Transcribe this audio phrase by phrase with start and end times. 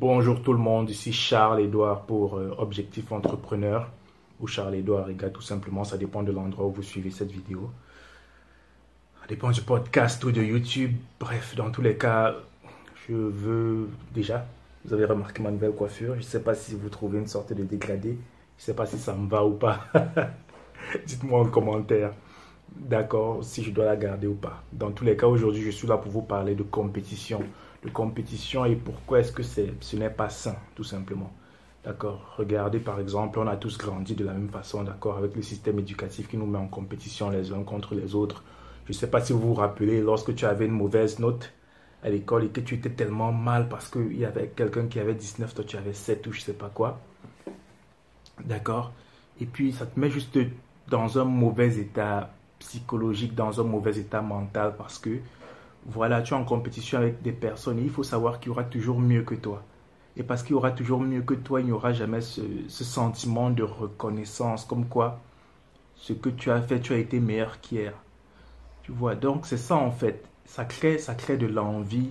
[0.00, 3.86] Bonjour tout le monde, ici Charles-Édouard pour euh, Objectif Entrepreneur
[4.40, 7.70] ou Charles-Édouard Ega tout simplement, ça dépend de l'endroit où vous suivez cette vidéo.
[9.20, 10.96] Ça dépend du podcast ou de YouTube.
[11.18, 12.34] Bref, dans tous les cas,
[13.06, 14.46] je veux déjà,
[14.86, 16.14] vous avez remarqué ma nouvelle coiffure.
[16.14, 18.12] Je ne sais pas si vous trouvez une sorte de dégradé.
[18.56, 19.80] Je ne sais pas si ça me va ou pas.
[21.06, 22.12] Dites-moi en commentaire.
[22.74, 24.62] D'accord, si je dois la garder ou pas.
[24.72, 27.42] Dans tous les cas, aujourd'hui, je suis là pour vous parler de compétition
[27.84, 31.32] de compétition et pourquoi est-ce que c'est, ce n'est pas sain, tout simplement.
[31.84, 35.42] D'accord Regardez, par exemple, on a tous grandi de la même façon, d'accord, avec le
[35.42, 38.44] système éducatif qui nous met en compétition les uns contre les autres.
[38.84, 41.52] Je ne sais pas si vous vous rappelez, lorsque tu avais une mauvaise note
[42.02, 45.14] à l'école et que tu étais tellement mal parce qu'il y avait quelqu'un qui avait
[45.14, 47.00] 19, toi tu avais 7 ou je ne sais pas quoi.
[48.44, 48.92] D'accord
[49.40, 50.38] Et puis ça te met juste
[50.88, 55.18] dans un mauvais état psychologique, dans un mauvais état mental parce que
[55.86, 58.64] voilà, tu es en compétition avec des personnes et il faut savoir qu'il y aura
[58.64, 59.62] toujours mieux que toi.
[60.16, 63.50] Et parce qu'il y aura toujours mieux que toi, il n'y aura jamais ce, sentiment
[63.50, 65.20] de reconnaissance, comme quoi
[65.94, 67.94] ce que tu as fait, tu as été meilleur qu'hier.
[68.82, 70.24] Tu vois, donc c'est ça en fait.
[70.44, 72.10] Ça crée, ça crée de l'envie,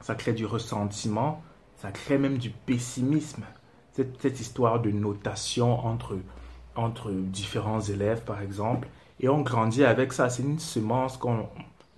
[0.00, 1.42] ça crée du ressentiment,
[1.76, 3.44] ça crée même du pessimisme.
[3.92, 6.16] Cette, cette histoire de notation entre,
[6.76, 8.88] entre différents élèves, par exemple.
[9.18, 10.30] Et on grandit avec ça.
[10.30, 11.48] C'est une semence qu'on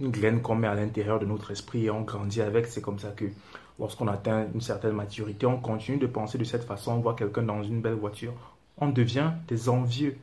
[0.03, 2.67] une graine qu'on met à l'intérieur de notre esprit et on grandit avec.
[2.67, 3.27] C'est comme ça que
[3.79, 6.93] lorsqu'on atteint une certaine maturité, on continue de penser de cette façon.
[6.93, 8.35] On voit quelqu'un dans une belle voiture,
[8.79, 10.17] on devient des envieux.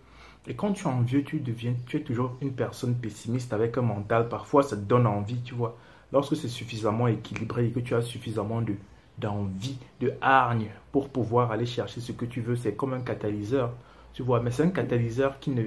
[0.47, 3.81] Et quand tu es envieux, tu deviens, tu es toujours une personne pessimiste avec un
[3.81, 4.27] mental.
[4.27, 5.77] Parfois, ça te donne envie, tu vois.
[6.11, 8.75] Lorsque c'est suffisamment équilibré et que tu as suffisamment de
[9.17, 13.73] d'envie, de hargne pour pouvoir aller chercher ce que tu veux, c'est comme un catalyseur,
[14.13, 14.39] tu vois.
[14.39, 15.63] Mais c'est un catalyseur qui ne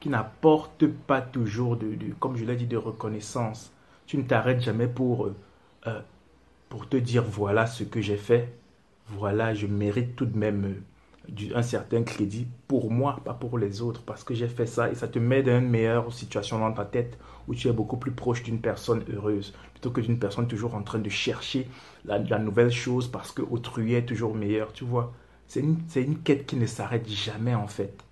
[0.00, 3.72] qui n'apporte pas toujours, de, comme je l'ai dit, de reconnaissance.
[4.06, 5.36] Tu ne t'arrêtes jamais pour, euh,
[5.86, 6.00] euh,
[6.68, 8.52] pour te dire voilà ce que j'ai fait,
[9.08, 13.82] voilà, je mérite tout de même euh, un certain crédit pour moi, pas pour les
[13.82, 16.72] autres, parce que j'ai fait ça et ça te met dans une meilleure situation dans
[16.72, 20.48] ta tête où tu es beaucoup plus proche d'une personne heureuse plutôt que d'une personne
[20.48, 21.68] toujours en train de chercher
[22.04, 25.12] la, nouvelle chose parce que autrui est toujours meilleur, tu vois.
[25.46, 28.04] C'est une quête qui ne s'arrête jamais en fait.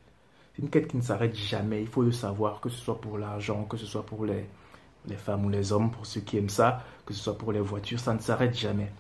[0.57, 1.83] C'est une quête qui ne s'arrête jamais.
[1.83, 4.49] Il faut le savoir, que ce soit pour l'argent, que ce soit pour les,
[5.07, 7.61] les femmes ou les hommes, pour ceux qui aiment ça, que ce soit pour les
[7.61, 8.91] voitures, ça ne s'arrête jamais.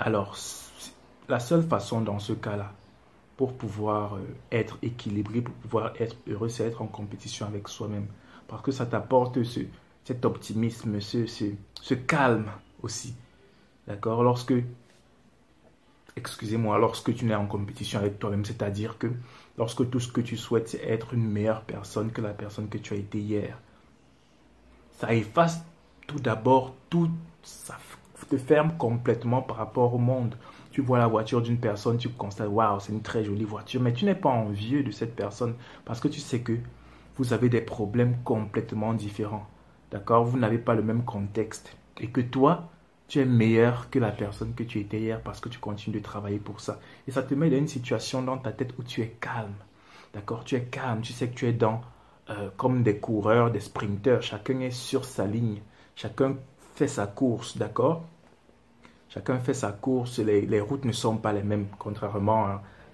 [0.00, 0.36] Alors,
[1.28, 2.72] la seule façon dans ce cas-là,
[3.36, 8.08] pour pouvoir euh, être équilibré, pour pouvoir être heureux, c'est être en compétition avec soi-même.
[8.48, 9.60] Parce que ça t'apporte ce,
[10.04, 11.44] cet optimisme, ce, ce,
[11.80, 12.50] ce calme
[12.82, 13.14] aussi.
[13.86, 14.24] D'accord?
[14.24, 14.54] Lorsque
[16.16, 19.08] excusez-moi, lorsque tu n'es en compétition avec toi-même, c'est-à-dire que
[19.58, 22.78] lorsque tout ce que tu souhaites, c'est être une meilleure personne que la personne que
[22.78, 23.58] tu as été hier.
[24.98, 25.62] Ça efface
[26.06, 27.10] tout d'abord tout,
[27.42, 27.76] ça
[28.30, 30.36] te ferme complètement par rapport au monde.
[30.72, 33.92] Tu vois la voiture d'une personne, tu constates, waouh, c'est une très jolie voiture, mais
[33.92, 35.54] tu n'es pas envieux de cette personne
[35.84, 36.56] parce que tu sais que
[37.16, 39.46] vous avez des problèmes complètement différents.
[39.90, 40.24] D'accord?
[40.24, 41.76] Vous n'avez pas le même contexte.
[41.98, 42.68] Et que toi,
[43.08, 46.02] tu es meilleur que la personne que tu étais hier parce que tu continues de
[46.02, 46.80] travailler pour ça.
[47.06, 49.54] Et ça te met dans une situation dans ta tête où tu es calme.
[50.12, 50.44] D'accord?
[50.44, 51.02] Tu es calme.
[51.02, 51.82] Tu sais que tu es dans,
[52.30, 54.22] euh, comme des coureurs, des sprinteurs.
[54.22, 55.60] Chacun est sur sa ligne.
[55.94, 56.36] Chacun
[56.74, 57.56] fait sa course.
[57.56, 58.04] D'accord?
[59.08, 60.18] Chacun fait sa course.
[60.18, 62.60] Les, routes ne sont pas les mêmes, contrairement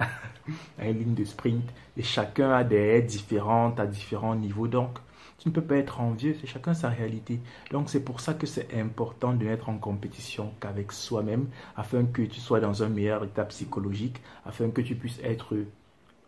[0.78, 1.64] à, une ligne de sprint.
[1.96, 4.68] Et chacun a des aides différentes à différents niveaux.
[4.68, 4.98] Donc,
[5.42, 7.40] tu ne peux pas être envieux, c'est chacun sa réalité.
[7.72, 12.22] Donc c'est pour ça que c'est important de n'être en compétition qu'avec soi-même, afin que
[12.22, 15.56] tu sois dans un meilleur état psychologique, afin que tu puisses être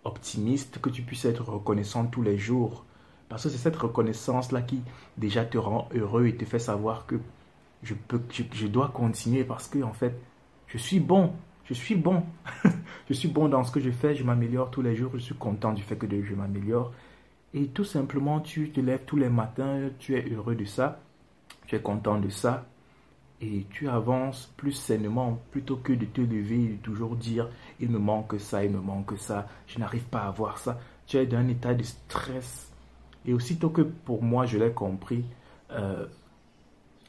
[0.03, 2.85] optimiste, que tu puisses être reconnaissant tous les jours.
[3.29, 4.83] Parce que c'est cette reconnaissance-là qui
[5.17, 7.21] déjà te rend heureux et te fait savoir que
[7.85, 10.19] je, peux, je, dois continuer parce que en fait,
[10.67, 11.35] je suis bon.
[11.67, 12.25] Je suis bon.
[13.09, 15.37] je suis bon dans ce que je fais, je m'améliore tous les jours, je suis
[15.37, 16.93] content du fait que je m'améliore.
[17.55, 21.01] Et tout simplement, tu te lèves tous les matins, tu es heureux de ça,
[21.67, 22.67] tu es content de ça,
[23.41, 27.49] et tu avances plus sainement plutôt que de te lever et toujours dire
[27.81, 30.79] il me manque ça, il me manque ça, je n'arrive pas à voir ça.
[31.07, 32.73] Tu es dans un état de stress.
[33.27, 35.25] Et aussitôt que pour moi je l'ai compris,
[35.71, 36.07] euh,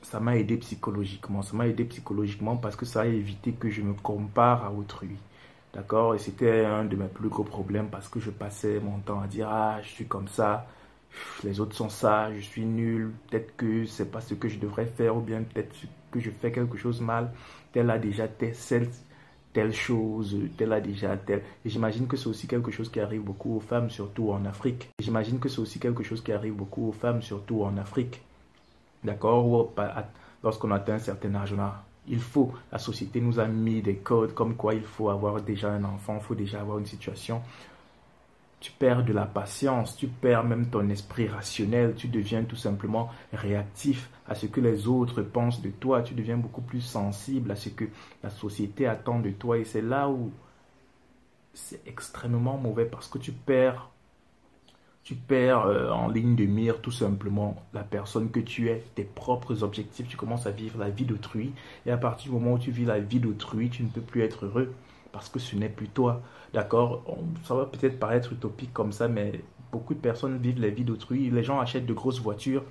[0.01, 1.41] ça m'a aidé psychologiquement.
[1.41, 5.17] Ça m'a aidé psychologiquement parce que ça a évité que je me compare à autrui.
[5.75, 6.15] D'accord?
[6.15, 9.27] Et c'était un de mes plus gros problèmes parce que je passais mon temps à
[9.27, 10.67] dire Ah, je suis comme ça,
[11.43, 14.85] les autres sont ça, je suis nul, peut-être que c'est pas ce que je devrais
[14.85, 15.75] faire ou bien peut-être
[16.11, 17.31] que je fais quelque chose mal.
[17.73, 18.55] Tel a déjà telle,
[19.51, 21.41] telle chose, tel a déjà tel.
[21.65, 24.89] Et j'imagine que c'est aussi quelque chose qui arrive beaucoup aux femmes, surtout en Afrique.
[24.99, 28.21] J'imagine que c'est aussi quelque chose qui arrive beaucoup aux femmes, surtout en Afrique.
[29.03, 29.73] D'accord?
[30.41, 32.53] Lorsqu'on atteint un certain âge, on a Il faut.
[32.71, 36.17] La société nous a mis des codes comme quoi il faut avoir déjà un enfant,
[36.19, 37.41] il faut déjà avoir une situation.
[38.59, 43.09] Tu perds de la patience, tu perds même ton esprit rationnel, tu deviens tout simplement
[43.33, 47.55] réactif à ce que les autres pensent de toi, tu deviens beaucoup plus sensible à
[47.55, 47.85] ce que
[48.23, 50.31] la société attend de toi et c'est là où
[51.53, 53.89] c'est extrêmement mauvais parce que tu perds
[55.05, 59.03] tu perds euh, en ligne de mire tout simplement la personne que tu es, tes
[59.03, 61.53] propres objectifs, tu commences à vivre la vie d'autrui
[61.85, 64.23] et à partir du moment où tu vis la vie d'autrui, tu ne peux plus
[64.23, 64.73] être heureux
[65.11, 66.23] parce que ce n'est plus toi.
[66.53, 67.05] D'accord?
[67.43, 69.41] Ça va peut-être paraître utopique comme ça, mais
[69.71, 71.29] beaucoup de personnes vivent la vie d'autrui.
[71.29, 72.63] Les gens achètent de grosses voitures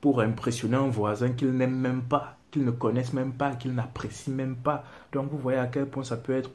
[0.00, 4.34] pour impressionner un voisin qu'ils n'aiment même pas qu'ils ne connaissent même pas, qu'ils n'apprécient
[4.34, 4.84] même pas.
[5.12, 6.50] Donc vous voyez à quel point ça peut être,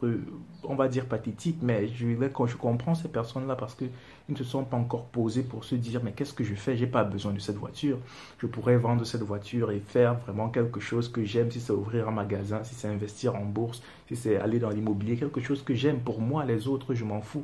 [0.64, 3.90] on va dire, pathétique, mais je, je comprends ces personnes-là parce qu'ils
[4.30, 6.76] ne se sont pas encore posés pour se dire, mais qu'est-ce que je fais?
[6.76, 7.98] J'ai pas besoin de cette voiture.
[8.40, 12.08] Je pourrais vendre cette voiture et faire vraiment quelque chose que j'aime, si c'est ouvrir
[12.08, 15.74] un magasin, si c'est investir en bourse, si c'est aller dans l'immobilier, quelque chose que
[15.74, 16.00] j'aime.
[16.00, 17.44] Pour moi, les autres, je m'en fous.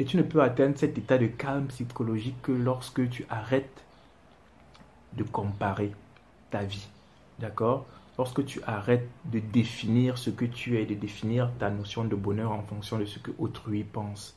[0.00, 3.82] Et tu ne peux atteindre cet état de calme psychologique que lorsque tu arrêtes
[5.14, 5.92] de comparer
[6.50, 6.88] ta vie
[7.38, 7.86] D'accord?
[8.16, 12.50] Lorsque tu arrêtes de définir ce que tu es, de définir ta notion de bonheur
[12.50, 14.36] en fonction de ce que autrui pense,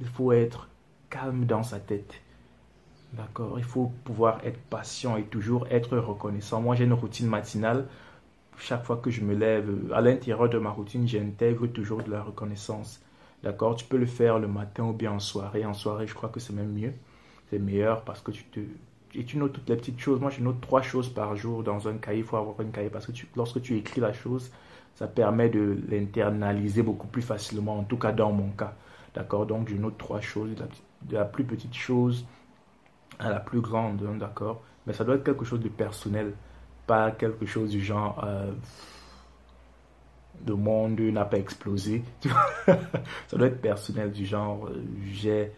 [0.00, 0.68] il faut être
[1.10, 2.14] calme dans sa tête.
[3.12, 3.58] D'accord?
[3.58, 6.62] Il faut pouvoir être patient et toujours être reconnaissant.
[6.62, 7.86] Moi, j'ai une routine matinale.
[8.56, 12.22] Chaque fois que je me lève, à l'intérieur de ma routine, j'intègre toujours de la
[12.22, 13.02] reconnaissance.
[13.42, 13.76] D'accord?
[13.76, 15.66] Tu peux le faire le matin ou bien en soirée.
[15.66, 16.94] En soirée, je crois que c'est même mieux.
[17.50, 18.60] C'est meilleur parce que tu te,
[19.14, 20.20] et tu notes toutes les petites choses.
[20.20, 22.20] Moi, je note trois choses par jour dans un cahier.
[22.20, 24.50] Il faut avoir un cahier parce que lorsque tu écris la chose,
[24.94, 28.74] ça permet de l'internaliser beaucoup plus facilement, en tout cas dans mon cas.
[29.14, 29.46] D'accord?
[29.46, 30.50] Donc, je note trois choses,
[31.02, 32.24] de la, plus petite chose
[33.18, 34.62] à la plus grande, hein, d'accord?
[34.86, 36.34] Mais ça doit être quelque chose de personnel,
[36.86, 38.24] pas quelque chose du genre.
[38.24, 38.52] Euh,
[40.46, 42.02] le monde n'a pas explosé.
[42.66, 44.82] ça doit être personnel, du genre, euh,
[45.12, 45.52] j'ai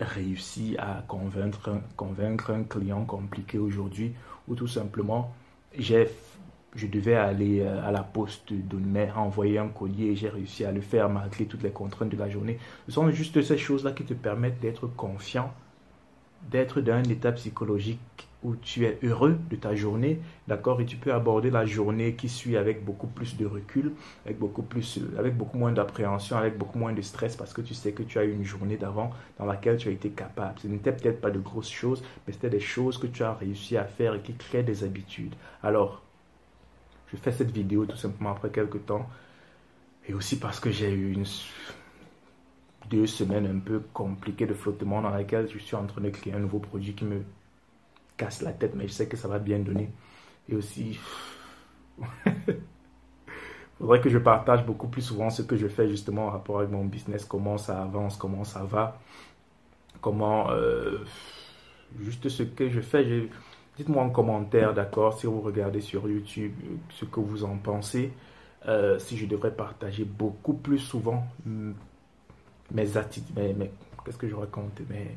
[0.00, 4.12] réussi à convaincre, un client compliqué aujourd'hui
[4.48, 5.34] ou tout simplement
[6.76, 10.72] je devais aller euh, à la poste donner envoyer un courrier et j'ai réussi à
[10.72, 12.58] le faire malgré toutes les contraintes de la journée.
[12.86, 15.52] Ce sont juste ces choses-là qui te permettent d'être confiant,
[16.50, 20.96] d'être dans un état psychologique où tu es heureux de ta journée, d'accord, et tu
[20.96, 23.92] peux aborder la journée qui suit avec beaucoup plus de recul,
[24.24, 27.74] avec beaucoup plus, avec beaucoup moins d'appréhension, avec beaucoup moins de stress, parce que tu
[27.74, 29.10] sais que tu as eu une journée d'avant
[29.40, 30.60] dans laquelle tu as été capable.
[30.60, 33.76] Ce n'était peut-être pas de grosses choses, mais c'était des choses que tu as réussi
[33.76, 35.34] à faire et qui créent des habitudes.
[35.64, 36.02] Alors,
[37.08, 39.08] je fais cette vidéo tout simplement après quelques temps,
[40.08, 41.24] et aussi parce que j'ai eu une
[42.90, 46.32] deux semaines un peu compliquées de flottement dans lesquelles je suis en train de créer
[46.32, 47.22] un nouveau produit qui me
[48.16, 49.90] casse la tête, mais je sais que ça va bien donner.
[50.48, 50.98] Et aussi,
[51.98, 52.54] il
[53.78, 56.70] faudrait que je partage beaucoup plus souvent ce que je fais justement en rapport avec
[56.70, 59.00] mon business, comment ça avance, comment ça va,
[60.00, 61.04] comment, euh,
[61.98, 63.28] juste ce que je fais.
[63.76, 66.52] Dites-moi en commentaire, d'accord, si vous regardez sur YouTube,
[66.90, 68.12] ce que vous en pensez.
[68.68, 71.24] Euh, si je devrais partager beaucoup plus souvent
[72.72, 73.70] mes attitudes, mais, mais
[74.04, 75.14] qu'est-ce que je raconte, mais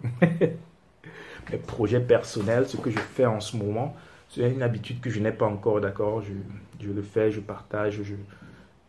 [1.51, 3.95] mes projets personnels, ce que je fais en ce moment.
[4.29, 8.01] C'est une habitude que je n'ai pas encore, d'accord je, le fais, je partage.
[8.03, 8.15] Je,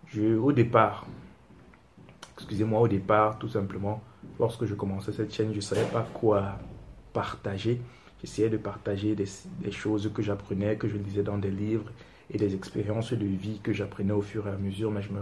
[0.06, 1.06] je, au départ,
[2.36, 4.02] excusez-moi, au départ, tout simplement,
[4.38, 6.58] lorsque je commençais cette chaîne, je ne savais pas quoi
[7.12, 7.80] partager.
[8.20, 9.28] J'essayais de partager des,
[9.60, 11.90] des choses que j'apprenais, que je lisais dans des livres
[12.30, 15.20] et des expériences de vie que j'apprenais au fur et à mesure, mais je me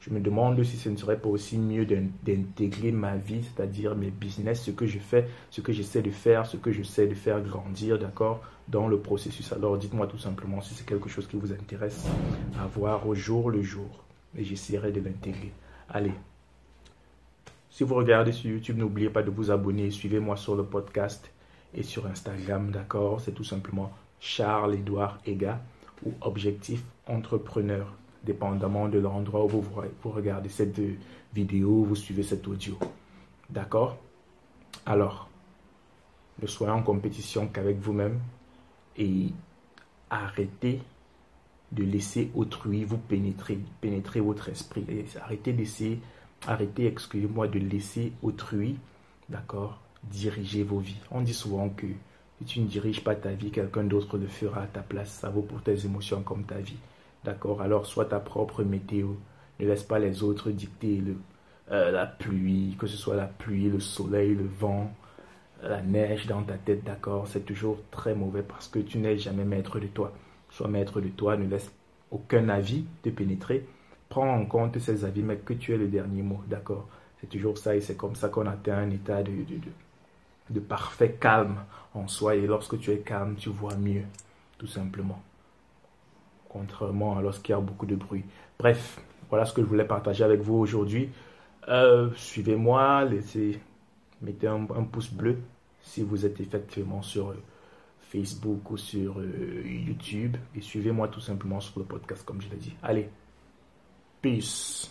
[0.00, 4.10] je me demande si ce ne serait pas aussi mieux d'intégrer ma vie, c'est-à-dire mes
[4.10, 7.42] business, ce que je fais, ce que j'essaie de faire, ce que j'essaie de faire
[7.42, 9.52] grandir, d'accord, dans le processus.
[9.52, 12.06] Alors dites-moi tout simplement si c'est quelque chose qui vous intéresse
[12.58, 14.04] à voir au jour le jour.
[14.38, 15.52] Et j'essaierai de l'intégrer.
[15.90, 16.12] Allez.
[17.68, 19.90] Si vous regardez sur YouTube, n'oubliez pas de vous abonner.
[19.90, 21.30] Suivez-moi sur le podcast
[21.74, 25.60] et sur Instagram, d'accord C'est tout simplement Charles-Édouard Ega
[26.06, 27.92] ou Objectif Entrepreneur
[28.24, 29.64] dépendamment de l'endroit où vous,
[30.02, 30.80] vous regardez cette
[31.34, 32.78] vidéo, vous suivez cet audio.
[33.48, 33.96] D'accord?
[34.86, 35.28] Alors,
[36.40, 38.20] ne soyez en compétition qu'avec vous-même
[38.96, 39.28] et
[40.08, 40.80] arrêtez
[41.72, 44.84] de laisser autrui vous pénétrer, pénétrer votre esprit.
[45.20, 46.00] arrêtez d'essayer,
[46.46, 48.76] arrêtez, excusez-moi, de laisser autrui,
[49.28, 51.00] d'accord, diriger vos vies.
[51.10, 51.86] On dit souvent que
[52.38, 55.10] si tu ne diriges pas ta vie, quelqu'un d'autre le fera à ta place.
[55.10, 56.78] Ça vaut pour tes émotions comme ta vie.
[57.24, 59.08] D'accord Alors, sois ta propre météo.
[59.58, 61.02] Ne laisse pas les autres dicter
[61.70, 64.90] euh, la pluie, que ce soit la pluie, le soleil, le vent,
[65.62, 69.44] la neige dans ta tête, d'accord C'est toujours très mauvais parce que tu n'es jamais
[69.44, 70.12] maître de toi.
[70.50, 71.70] Sois maître de toi, ne laisse
[72.10, 73.66] aucun avis de pénétrer,
[74.08, 76.88] prends en compte ces avis, mais que tu es le dernier mot, d'accord
[77.20, 79.60] C'est toujours ça et c'est comme ça qu'on atteint un état de, de,
[80.50, 81.56] de parfait calme
[81.94, 82.34] en soi.
[82.36, 84.04] Et lorsque tu es calme, tu vois mieux,
[84.58, 85.22] tout simplement.
[86.52, 88.24] Contrairement à lorsqu'il y a beaucoup de bruit.
[88.58, 91.10] Bref, voilà ce que je voulais partager avec vous aujourd'hui.
[91.68, 93.60] Euh, suivez-moi, laissez,
[94.20, 95.38] mettez un, pouce bleu
[95.80, 97.42] si vous êtes effectivement sur euh,
[98.00, 100.36] Facebook ou sur euh, YouTube.
[100.56, 102.74] Et suivez-moi tout simplement sur le podcast, comme je l'ai dit.
[102.82, 103.08] Allez,
[104.20, 104.90] peace.